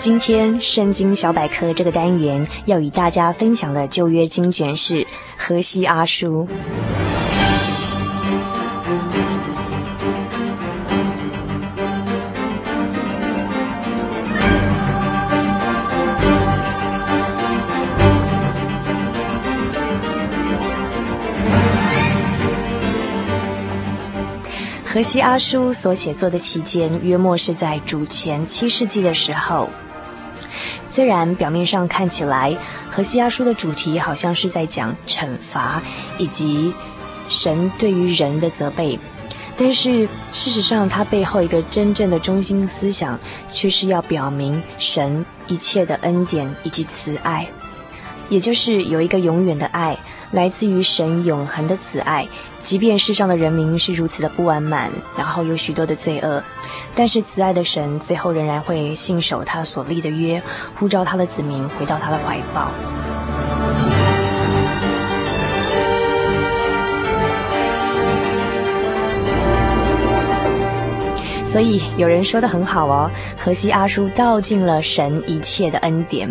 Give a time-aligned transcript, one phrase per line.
[0.00, 5.04] 今天圣经小百科这个单元要与大家分享的旧约经卷是
[5.36, 6.46] 何西阿书。
[24.84, 29.68] 何西阿书所写作的期间，约莫是在主前七世纪的时候。
[30.88, 32.56] 虽然表面上看起来，
[32.90, 35.82] 何西阿书的主题好像是在讲惩罚
[36.16, 36.72] 以及
[37.28, 38.98] 神对于人的责备，
[39.56, 43.18] 但是事实上，它背后一个真正的中心思想，
[43.52, 47.46] 却是要表明神一切的恩典以及慈爱，
[48.28, 49.98] 也就是有一个永远的爱，
[50.30, 52.26] 来自于神永恒的慈爱。
[52.64, 56.42] 即便世上的人民是如此的不完满，然后有许多的罪恶，
[56.98, 60.42] 但是慈爱的神最后仍然会信守他所立的约，
[60.74, 62.72] 呼召他的子民回到他的怀抱。
[71.46, 76.28] 所以有人说的很好哦，荷西阿叔道尽了神一切的恩典。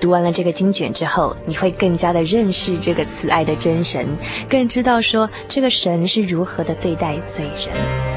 [0.00, 4.08] 读完了这个经卷之后，你会更加的认识这个慈爱的真神，
[4.48, 8.09] 更知道说这个神是如何的对待罪人。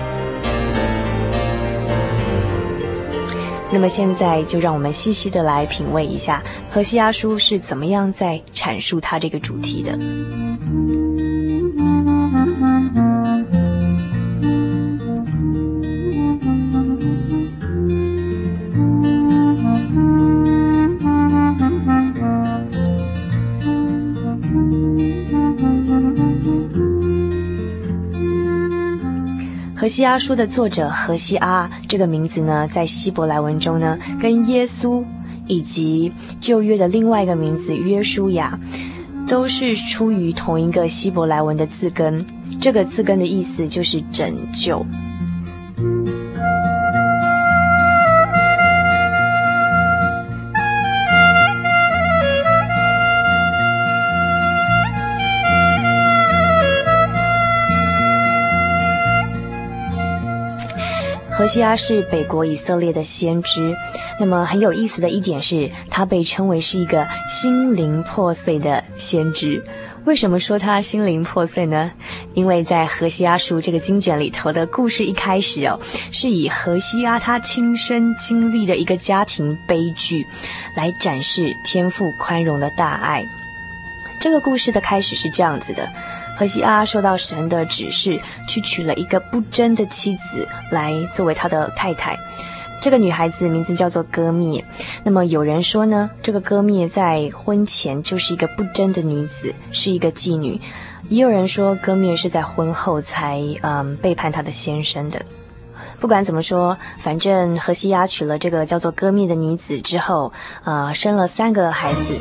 [3.74, 9.98] 那么现在就让我们细细的来品味一下何西阿叔是怎么样在阐述他这个主题的。
[29.84, 35.04] 荷西阿书的作者荷西阿这个名字呢，在希伯来文中呢，跟耶稣
[35.46, 38.58] 以及旧约的另外一个名字约书亚，
[39.28, 42.26] 都是出于同一个希伯来文的字根。
[42.62, 44.86] 这个字根的意思就是拯救。
[61.36, 63.74] 何西阿是北国以色列的先知，
[64.20, 69.64] 那么很有意思的一点是，他被称为是一个心灵破碎的先知。
[70.06, 71.92] 为什么说他心灵破碎呢？
[72.36, 75.80] 因为在何西阿书这个经卷里头的故事一开始哦，
[76.12, 80.28] 是以何西阿他亲身经历的一个家庭悲剧，
[80.78, 83.26] 来展示天父宽容的大爱。
[84.20, 85.92] 这个故事的开始是这样子的。
[86.36, 92.18] 何西阿受到神的指示，去娶了一个不贞的妻子来作为他的太太。
[92.82, 94.62] 这个女孩子名字叫做歌篾。
[95.04, 100.60] 那么有人说呢，这个歌篾在婚前就是一个不贞的女子，是一个妓女。
[101.08, 105.22] 也有人说歌篾是在婚后才嗯背叛她的先生的。
[106.00, 110.34] 不管怎么说，反正何西阿娶了这个叫做歌篾的女子之后，
[110.66, 112.18] 呃，生了三个孩子。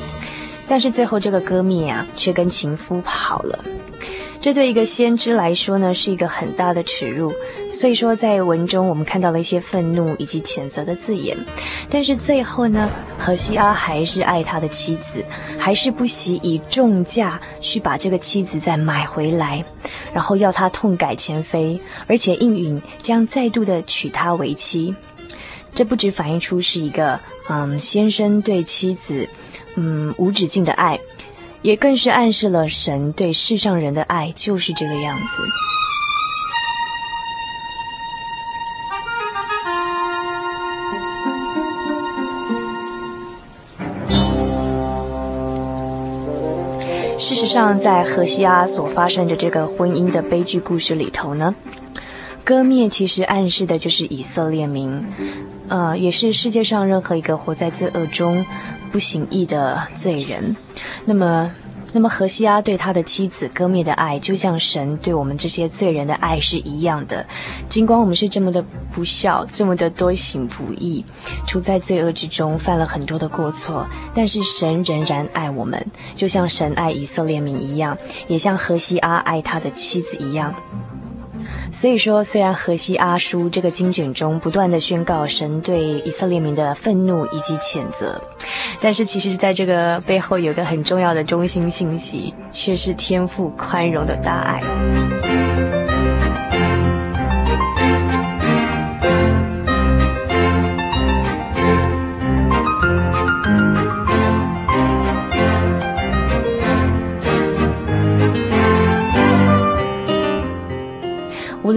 [0.68, 3.58] 但是最后这个歌篾啊，却跟情夫跑了。
[4.42, 7.32] 这对一个先知来说呢，是一个很大的耻辱。
[7.72, 11.38] 所以说，在文中我们看到了一些愤怒以及谴责的字眼。
[11.88, 15.24] 但是最后呢，何西阿还是爱他的妻子，
[15.56, 19.64] 还是不惜以重价去把这个妻子再买回来，
[20.12, 24.92] 然后要他痛改前非，而且应允将再度的娶她为妻。
[25.72, 27.18] 这不只反映出是一个
[27.48, 29.28] 嗯先生对妻子
[29.76, 30.98] 嗯无止境的爱。
[31.62, 35.42] 也更是暗示了神对世上人的爱就是这个样子。
[47.18, 51.54] 事实上，在何西阿所发生的这个婚姻的悲剧故事里头呢，
[52.44, 55.06] 割灭其实暗示的就是以色列民，
[55.68, 58.44] 呃，也是世界上任何一个活在罪恶中。
[58.92, 60.54] 不行义的罪人。
[61.04, 61.50] 那么。
[61.94, 67.26] 那么，何西阿对他的妻子割灭的爱，就像神对我们这些罪人的爱是一样的。
[67.68, 71.04] 尽管我们是这么的不孝，这么的多行不义，
[71.46, 75.86] 处在罪恶之中，犯了很多的过错，但是神仍然爱我们，
[76.16, 77.94] 就像神爱以色列民一样，
[78.26, 80.54] 也像何西阿爱他的妻子一样。
[81.72, 88.22] 所以说，虽然河西阿叔这个经卷中不断的宣告神对以色列民的愤怒以及谴责，
[88.80, 95.81] 但是其实在这个背后有个很重要的中心信息，却是天赋宽容的大爱。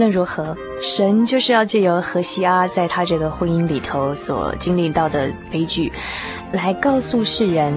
[0.06, 5.92] 论如何，神就是要借由荷西阿在他这个婚姻里头所经历到的悲剧，
[6.52, 7.74] 来告诉世人：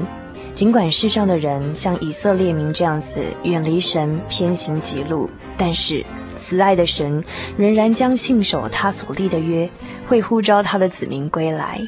[0.54, 5.28] 尽管世上的人像以色列民这样子远离神、偏行己路，
[5.58, 6.06] 但是
[6.36, 7.24] 慈爱的神
[7.58, 9.68] 仍然将信守他所立的约，
[10.08, 11.80] 会呼召他的子民归来。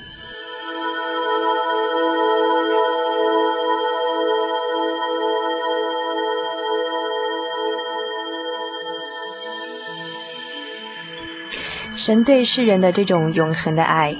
[12.03, 14.15] 神对世人的这种永恒的爱，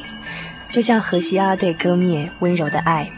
[0.69, 3.11] 就像荷西阿对歌篾温柔的爱。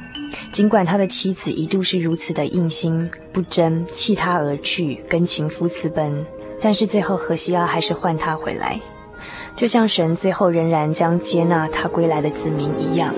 [0.53, 6.25] 尽管他的妻子一度是如此的硬心不争，弃他而去，跟情夫私奔，
[6.61, 8.79] 但是最后荷西阿还是唤他回来，
[9.53, 13.13] 就像神最后仍然将接纳他归来的子民一样。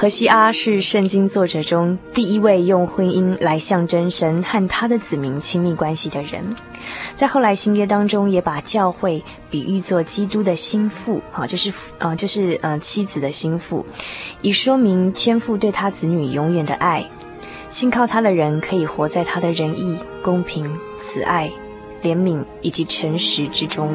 [0.00, 6.54] 何西阿是圣经作者中第一位用婚姻来象征神和他的子民亲密关系的人，
[7.16, 13.84] 在后来新约当中也把教会比喻作基督的心腹，啊，就是呃，就是呃妻子的心腹，
[14.40, 17.04] 以说明天父对他子女永远的爱，
[17.68, 21.50] 信靠他的人可以活在他的仁义、公平、慈爱、
[22.04, 23.92] 怜悯以及诚实之中。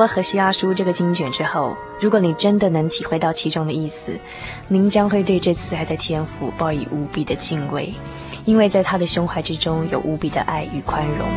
[0.00, 4.12] 了何西阿叔这个经卷之后，如果你真的能体会到其中的意思，
[4.68, 7.92] 您将会对这次爱的天赋报以无比的敬畏，
[8.44, 11.28] 因为在他的胸怀之中有无比的爱与宽容。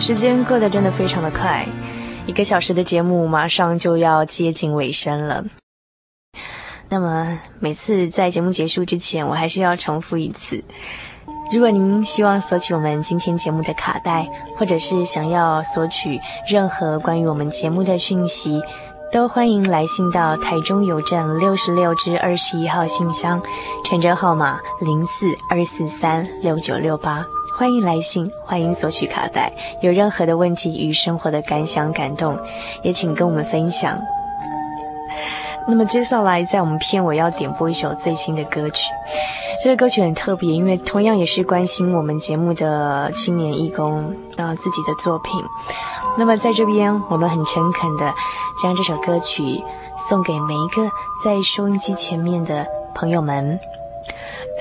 [0.00, 1.68] 时间过得真的非常的快，
[2.26, 5.44] 一个小时的节目马上就要接近尾声了。
[6.88, 10.64] 那么每次在节目结束之前，我还是要重复一次：
[11.52, 14.26] 如果您希望索取我们今天节目的卡带，
[14.56, 18.58] 或者是想要索取任何关于我们节目的讯息，
[19.12, 23.40] 都欢迎来信到台中邮政六十六至二十一号信箱，
[23.84, 27.24] 传真号码零四二四三六九六八。
[27.60, 29.52] 欢迎来信，欢迎索取卡带。
[29.82, 32.38] 有任何的问题与生活的感想、感动，
[32.82, 34.00] 也请跟我们分享。
[35.68, 38.90] 那么接下来，在我们片尾要点播一首最新的歌曲。
[39.62, 45.34] 这个歌曲很特别，因为同样也是关心我们节目的青年义工啊、自己的作品。
[46.16, 48.14] 那么在这边，我们很诚恳的
[48.62, 49.42] 将这首歌曲
[50.08, 50.90] 送给每一个
[51.22, 53.60] 在收音机前面的朋友们。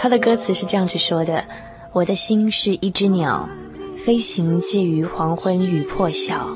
[0.01, 1.45] 他的歌词是这样子说的。
[1.91, 3.49] 我的心是一只鸟，
[3.97, 6.47] 飞行介于黄昏与破晓，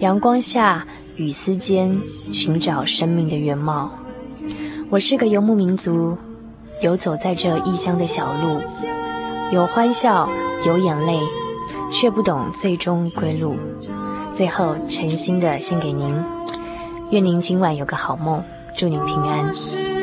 [0.00, 0.86] 阳光下、
[1.16, 3.90] 雨丝间寻找生命的原貌。
[4.90, 6.18] 我是个游牧民族，
[6.82, 8.60] 游走在这异乡的小路，
[9.50, 10.28] 有欢笑，
[10.66, 11.18] 有眼泪，
[11.90, 13.56] 却不懂最终归路。
[14.30, 16.14] 最后，诚心的献给您，
[17.10, 18.44] 愿您今晚有个好梦，
[18.76, 19.99] 祝您平安。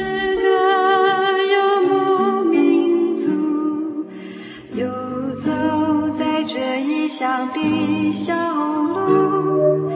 [7.17, 9.89] 乡的小路，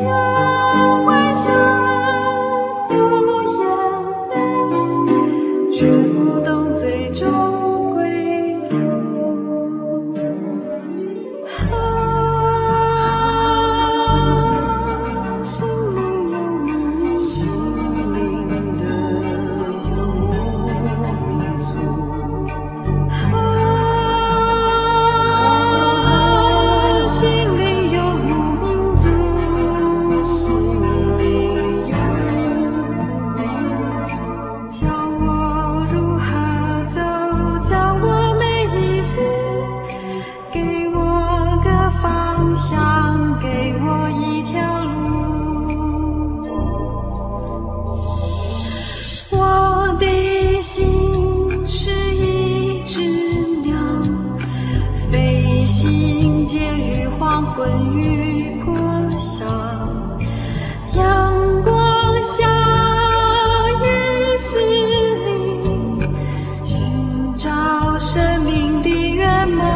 [0.00, 2.03] 有微笑。
[56.54, 58.72] 夜雨黄昏雨过
[59.18, 59.42] 晌，
[60.96, 62.46] 阳光下，
[63.82, 63.84] 雨
[64.38, 64.60] 丝
[65.26, 65.34] 里，
[66.62, 67.50] 寻找
[67.98, 69.66] 生命的圆梦。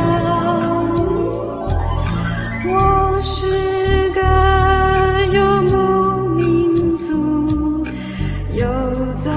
[2.68, 4.20] 我是个
[5.32, 7.84] 游牧民族，
[8.52, 8.64] 游
[9.16, 9.28] 走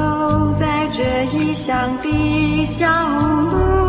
[0.59, 3.80] 在这异乡的小路。